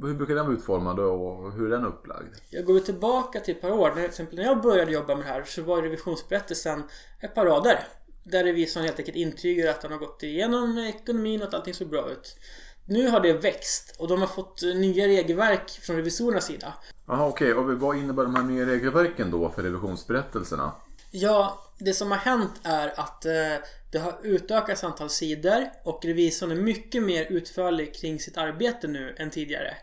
hur 0.08 0.13
brukar 0.13 0.36
den 0.36 0.46
vara 0.46 0.55
utformad 0.55 1.00
och 1.00 1.51
hur 1.51 1.65
är 1.65 1.69
den 1.69 1.86
upplagd? 1.86 2.36
Jag 2.50 2.65
går 2.65 2.79
tillbaka 2.79 3.39
till 3.39 3.55
ett 3.55 3.62
par 3.62 3.72
år. 3.72 3.89
Till 3.89 4.05
exempel 4.05 4.36
när 4.36 4.43
jag 4.43 4.62
började 4.62 4.91
jobba 4.91 5.15
med 5.15 5.25
det 5.25 5.29
här 5.29 5.43
så 5.43 5.62
var 5.62 5.81
revisionsberättelsen 5.81 6.84
ett 7.19 7.36
par 7.36 7.46
rader. 7.46 7.79
Där 8.24 8.44
revisorn 8.44 8.84
helt 8.84 9.00
enkelt 9.00 9.18
intygar 9.18 9.70
att 9.70 9.84
han 9.84 9.92
har 9.92 10.00
gått 10.00 10.24
igenom 10.24 10.78
ekonomin 10.78 11.42
och 11.42 11.48
att 11.48 11.54
allting 11.54 11.74
såg 11.74 11.90
bra 11.90 12.12
ut. 12.12 12.38
Nu 12.86 13.08
har 13.08 13.20
det 13.20 13.34
växt 13.34 13.96
och 13.98 14.08
de 14.08 14.20
har 14.20 14.28
fått 14.28 14.62
nya 14.62 15.08
regelverk 15.08 15.70
från 15.70 15.96
revisorernas 15.96 16.46
sida. 16.46 16.74
Jaha 17.08 17.28
okej, 17.28 17.54
och 17.54 17.80
vad 17.80 17.98
innebär 17.98 18.24
de 18.24 18.36
här 18.36 18.44
nya 18.44 18.66
regelverken 18.66 19.32
då 19.32 19.50
för 19.50 19.64
revisionsberättelserna? 19.64 20.72
Ja, 21.12 21.64
det 21.78 21.94
som 21.94 22.12
har 22.12 22.18
hänt 22.18 22.52
är 22.64 23.00
att 23.00 23.26
eh, 23.26 23.56
det 23.92 23.98
har 23.98 24.20
utökats 24.24 24.84
antal 24.84 25.10
sidor 25.10 25.70
och 25.84 26.06
revisorn 26.06 26.52
är 26.52 26.56
mycket 26.56 27.04
mer 27.04 27.26
utförlig 27.30 27.96
kring 27.96 28.20
sitt 28.20 28.38
arbete 28.38 28.88
nu 28.88 29.16
än 29.18 29.30
tidigare. 29.30 29.74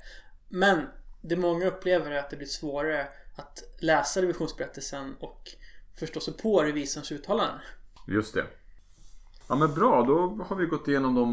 Men 0.48 0.86
det 1.20 1.36
många 1.36 1.66
upplever 1.66 2.10
är 2.10 2.18
att 2.18 2.30
det 2.30 2.36
blir 2.36 2.46
svårare 2.46 3.06
att 3.36 3.62
läsa 3.78 4.22
revisionsberättelsen 4.22 5.16
och 5.20 5.54
förstå 5.96 6.20
sig 6.20 6.34
på 6.34 6.62
revisorns 6.62 7.12
uttalanden. 7.12 7.58
Just 8.06 8.34
det. 8.34 8.46
Ja 9.48 9.56
men 9.56 9.74
bra, 9.74 10.02
då 10.02 10.44
har 10.48 10.56
vi 10.56 10.66
gått 10.66 10.88
igenom 10.88 11.14
de 11.14 11.28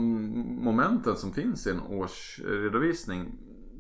momenten 0.64 1.18
som 1.18 1.34
finns 1.34 1.68
i 1.68 1.70
en 1.70 1.82
årsredovisning. 1.82 3.32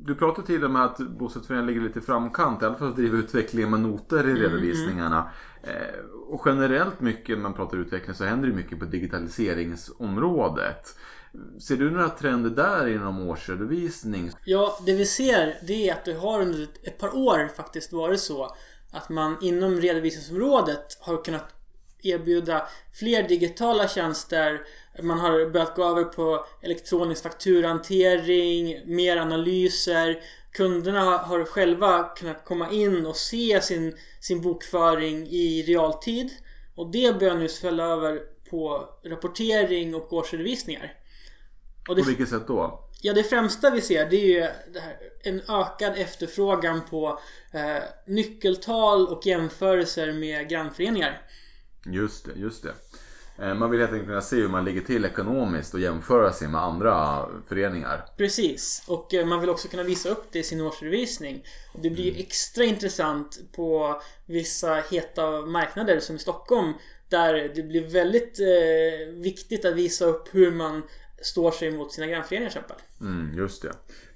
Du 0.01 0.15
pratade 0.15 0.47
tidigare 0.47 0.65
om 0.65 0.75
att 0.75 0.97
bostadsföreningen 0.97 1.67
ligger 1.67 1.81
lite 1.81 1.99
i 1.99 2.01
framkant, 2.01 2.61
i 2.61 2.65
alla 2.65 2.75
fall 2.75 2.89
att 2.89 2.95
driva 2.95 3.17
utvecklingen 3.17 3.69
med 3.69 3.79
noter 3.79 4.27
i 4.27 4.33
redovisningarna. 4.33 5.31
Eh, 5.63 5.99
och 6.27 6.41
generellt 6.45 7.01
mycket 7.01 7.37
när 7.37 7.43
man 7.43 7.53
pratar 7.53 7.77
utveckling 7.77 8.15
så 8.15 8.23
händer 8.23 8.47
det 8.47 8.55
mycket 8.55 8.79
på 8.79 8.85
digitaliseringsområdet. 8.85 10.97
Ser 11.67 11.77
du 11.77 11.91
några 11.91 12.09
trender 12.09 12.49
där 12.49 12.87
inom 12.87 13.21
årsredovisning? 13.21 14.31
Ja, 14.45 14.79
det 14.85 14.93
vi 14.93 15.05
ser 15.05 15.57
det 15.67 15.89
är 15.89 15.93
att 15.93 16.05
det 16.05 16.13
har 16.13 16.41
under 16.41 16.67
ett 16.83 16.97
par 16.97 17.15
år 17.15 17.49
faktiskt 17.55 17.93
varit 17.93 18.19
så 18.19 18.55
att 18.91 19.09
man 19.09 19.37
inom 19.41 19.75
redovisningsområdet 19.75 20.97
har 21.01 21.23
kunnat 21.23 21.62
erbjuda 22.05 22.67
fler 22.93 23.27
digitala 23.27 23.87
tjänster. 23.87 24.61
Man 25.01 25.19
har 25.19 25.49
börjat 25.49 25.75
gå 25.75 25.83
över 25.83 26.03
på 26.03 26.45
elektronisk 26.61 27.23
fakturahantering, 27.23 28.81
mer 28.85 29.17
analyser. 29.17 30.19
Kunderna 30.51 31.17
har 31.17 31.45
själva 31.45 32.03
kunnat 32.03 32.45
komma 32.45 32.71
in 32.71 33.05
och 33.05 33.15
se 33.15 33.61
sin, 33.61 33.97
sin 34.19 34.41
bokföring 34.41 35.27
i 35.27 35.63
realtid. 35.67 36.29
Och 36.75 36.91
det 36.91 37.19
börjar 37.19 37.35
nu 37.35 37.47
svälla 37.47 37.83
över 37.83 38.19
på 38.49 38.89
rapportering 39.05 39.95
och 39.95 40.13
årsredovisningar. 40.13 40.93
Och 41.89 41.95
det, 41.95 42.01
På 42.01 42.07
vilket 42.07 42.29
sätt 42.29 42.47
då? 42.47 42.89
Ja, 43.01 43.13
det 43.13 43.23
främsta 43.23 43.69
vi 43.69 43.81
ser 43.81 44.09
det 44.09 44.15
är 44.15 44.27
ju 44.27 44.47
det 44.73 44.79
här, 44.79 44.97
en 45.23 45.41
ökad 45.49 45.93
efterfrågan 45.97 46.81
på 46.89 47.19
eh, 47.53 47.83
nyckeltal 48.07 49.07
och 49.07 49.25
jämförelser 49.25 50.13
med 50.13 50.49
grannföreningar. 50.49 51.21
Just 51.85 52.25
det, 52.25 52.31
just 52.35 52.63
det. 52.63 52.73
Eh, 53.39 53.53
Man 53.55 53.71
vill 53.71 53.79
helt 53.79 53.91
enkelt 53.91 54.09
kunna 54.09 54.21
se 54.21 54.35
hur 54.35 54.49
man 54.49 54.65
ligger 54.65 54.81
till 54.81 55.05
ekonomiskt 55.05 55.73
och 55.73 55.79
jämföra 55.79 56.33
sig 56.33 56.47
med 56.47 56.61
andra 56.61 57.25
föreningar. 57.47 58.05
Precis, 58.17 58.83
och 58.87 59.13
eh, 59.13 59.25
man 59.25 59.39
vill 59.39 59.49
också 59.49 59.67
kunna 59.67 59.83
visa 59.83 60.09
upp 60.09 60.25
det 60.31 60.39
i 60.39 60.43
sin 60.43 60.61
årsredovisning. 60.61 61.43
Det 61.81 61.89
blir 61.89 62.03
ju 62.03 62.19
extra 62.19 62.63
intressant 62.63 63.39
på 63.55 64.01
vissa 64.25 64.75
heta 64.75 65.41
marknader 65.41 65.99
som 65.99 66.15
i 66.15 66.19
Stockholm 66.19 66.73
där 67.09 67.51
det 67.55 67.63
blir 67.63 67.87
väldigt 67.87 68.39
eh, 68.39 69.13
viktigt 69.21 69.65
att 69.65 69.75
visa 69.75 70.05
upp 70.05 70.29
hur 70.31 70.51
man 70.51 70.83
står 71.21 71.51
sig 71.51 71.71
mot 71.71 71.93
sina 71.93 72.07
grannföreningar 72.07 72.49
till 72.49 72.59
exempel. 72.59 72.85
Mm, 73.01 73.37
just 73.37 73.61
det. 73.61 73.73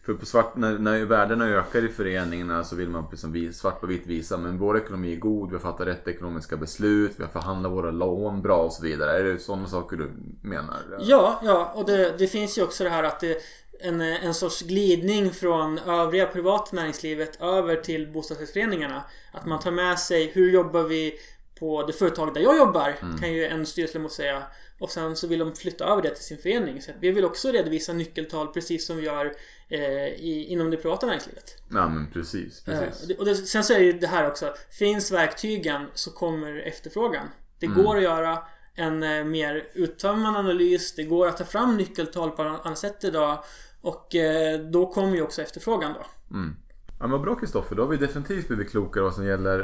För 0.08 0.14
på 0.14 0.26
svart, 0.26 0.56
när, 0.56 0.80
när 0.80 1.06
värdena 1.06 1.48
ökar 1.48 1.86
i 1.86 1.88
föreningarna 1.88 2.64
så 2.64 2.76
vill 2.76 2.90
man 2.90 3.06
liksom 3.12 3.54
svart 3.54 3.82
på 3.82 3.88
vitt 3.88 4.08
visa 4.08 4.38
men 4.38 4.58
vår 4.58 4.78
ekonomi 4.78 5.14
är 5.14 5.20
god, 5.20 5.50
vi 5.50 5.56
har 5.56 5.62
fattat 5.62 5.88
rätt 5.88 6.08
ekonomiska 6.08 6.58
beslut, 6.58 7.12
vi 7.18 7.24
har 7.24 7.30
förhandlat 7.30 7.72
våra 7.72 7.92
lån 7.92 8.42
bra 8.42 8.58
och 8.58 8.74
så 8.74 8.84
vidare. 8.84 9.20
Är 9.20 9.24
det 9.24 9.40
sådana 9.40 9.68
saker 9.68 9.98
du 9.98 10.12
menar? 10.42 10.78
Ja, 11.00 11.42
ja, 11.44 11.72
och 11.76 11.86
det, 11.86 12.18
det 12.18 12.28
finns 12.28 12.58
ju 12.58 12.64
också 12.64 12.84
det 12.84 12.90
här 12.90 13.04
att 13.04 13.20
det 13.20 13.38
en, 13.80 14.02
en 14.02 14.34
sorts 14.34 14.62
glidning 14.62 15.32
från 15.32 15.78
övriga 15.78 16.26
privata 16.26 16.76
näringslivet 16.76 17.42
över 17.42 17.76
till 17.76 18.12
bostadsrättsföreningarna. 18.12 19.04
Att 19.32 19.46
man 19.46 19.60
tar 19.60 19.72
med 19.72 20.00
sig 20.00 20.32
hur 20.34 20.52
jobbar 20.52 20.84
vi 20.84 21.14
på 21.60 21.84
det 21.84 21.94
företag 21.94 22.34
där 22.34 22.42
jag 22.42 22.58
jobbar 22.58 22.96
kan 23.20 23.34
ju 23.34 23.46
en 23.46 23.66
styrelseledamot 23.66 24.12
säga. 24.12 24.44
Och 24.80 24.92
sen 24.92 25.16
så 25.16 25.28
vill 25.28 25.40
de 25.40 25.56
flytta 25.56 25.86
över 25.86 26.02
det 26.02 26.10
till 26.10 26.24
sin 26.24 26.38
förening. 26.38 26.82
Så 26.82 26.92
vi 27.00 27.12
vill 27.12 27.26
också 27.26 27.52
redovisa 27.52 27.94
nyckeltal 27.94 28.48
precis 28.48 28.86
som 28.88 28.98
vi 28.98 29.04
gör 29.04 29.34
eh, 29.70 29.82
i, 30.08 30.46
inom 30.50 30.72
det 30.72 30.78
privata 30.78 31.06
näringslivet. 31.06 31.64
Ja 31.72 31.90
men 31.90 32.12
precis, 32.12 32.68
Eh, 32.68 32.80
precis. 32.80 33.02
och 33.02 33.08
det, 33.08 33.18
och 33.18 33.26
det, 33.26 33.36
sen 33.36 33.64
så 33.64 33.74
är 33.74 33.80
det 33.80 33.86
ju 33.86 33.94
det 33.94 34.08
här 34.08 34.28
också. 34.28 34.54
Finns 34.72 35.12
verktygen 35.12 35.86
så 35.94 36.12
kommer 36.12 36.58
efterfrågan. 36.60 37.28
Det 37.60 37.68
går 37.68 37.98
att 37.98 38.04
göra 38.04 38.40
en 38.76 39.04
eh, 39.04 39.24
mer 39.24 39.68
uttömmande 39.74 40.40
analys. 40.40 40.96
Det 40.96 41.04
går 41.04 41.28
att 41.28 41.38
ta 41.38 41.44
fram 41.46 41.78
nyckeltal 41.78 42.32
på 42.32 42.42
annat 42.42 42.78
sätt 42.78 43.04
idag. 43.04 43.44
Och 43.82 44.16
eh, 44.16 44.60
då 44.60 44.94
kommer 44.94 45.16
ju 45.16 45.22
också 45.22 45.42
efterfrågan 45.42 45.94
då. 45.94 46.36
Mm. 46.36 46.56
Ja, 47.00 47.08
men 47.08 47.22
bra 47.22 47.36
Kristoffer, 47.36 47.76
då 47.76 47.84
har 47.84 47.90
vi 47.90 47.98
definitivt 47.98 48.48
blivit 48.48 48.70
klokare 48.72 49.04
vad 49.04 49.14
som 49.14 49.26
gäller 49.26 49.58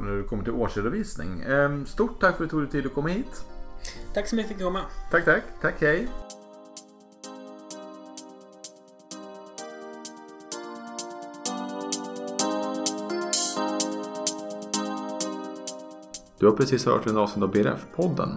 när 0.00 0.16
det 0.16 0.22
kommer 0.22 0.44
till 0.44 0.52
årsredovisning. 0.52 1.40
Ehm, 1.40 1.86
Stort 1.86 2.20
tack 2.20 2.36
för 2.36 2.44
att 2.44 2.50
du 2.50 2.56
tog 2.56 2.62
dig 2.62 2.70
tid 2.70 2.86
att 2.86 2.94
komma 2.94 3.08
hit. 3.08 3.44
Tack 4.14 4.28
så 4.28 4.36
mycket 4.36 4.48
för 4.48 4.54
att 4.54 4.60
jag 4.60 4.72
fick 4.72 4.82
komma. 4.82 4.90
Tack, 5.10 5.24
tack. 5.24 5.42
Tack, 5.60 5.74
hej. 5.80 6.08
Du 16.38 16.46
har 16.46 16.56
precis 16.56 16.86
hört 16.86 17.06
en 17.06 17.16
avsnitt 17.16 17.42
av 17.42 17.52
BRF-podden. 17.52 18.36